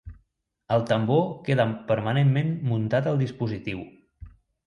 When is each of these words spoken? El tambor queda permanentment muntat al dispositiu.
El 0.75 0.85
tambor 0.91 1.27
queda 1.49 1.67
permanentment 1.91 2.49
muntat 2.71 3.09
al 3.11 3.23
dispositiu. 3.25 3.85